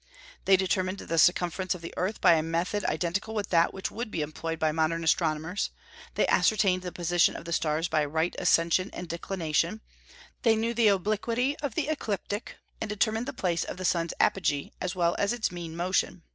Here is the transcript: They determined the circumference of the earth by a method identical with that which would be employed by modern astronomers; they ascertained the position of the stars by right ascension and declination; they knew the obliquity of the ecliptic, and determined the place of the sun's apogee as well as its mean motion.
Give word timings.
They 0.45 0.57
determined 0.57 0.97
the 0.97 1.19
circumference 1.19 1.75
of 1.75 1.81
the 1.81 1.93
earth 1.95 2.21
by 2.21 2.33
a 2.33 2.41
method 2.41 2.83
identical 2.85 3.35
with 3.35 3.49
that 3.49 3.71
which 3.71 3.91
would 3.91 4.09
be 4.09 4.23
employed 4.23 4.57
by 4.57 4.71
modern 4.71 5.03
astronomers; 5.03 5.69
they 6.15 6.25
ascertained 6.25 6.81
the 6.81 6.91
position 6.91 7.35
of 7.35 7.45
the 7.45 7.53
stars 7.53 7.87
by 7.87 8.03
right 8.05 8.35
ascension 8.39 8.89
and 8.93 9.07
declination; 9.07 9.81
they 10.41 10.55
knew 10.55 10.73
the 10.73 10.87
obliquity 10.87 11.55
of 11.59 11.75
the 11.75 11.87
ecliptic, 11.87 12.57
and 12.81 12.89
determined 12.89 13.27
the 13.27 13.31
place 13.31 13.63
of 13.63 13.77
the 13.77 13.85
sun's 13.85 14.15
apogee 14.19 14.71
as 14.81 14.95
well 14.95 15.15
as 15.19 15.33
its 15.33 15.51
mean 15.51 15.75
motion. 15.75 16.23